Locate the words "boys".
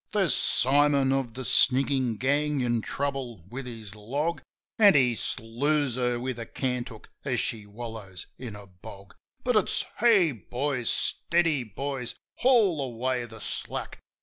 10.31-10.89, 11.63-12.15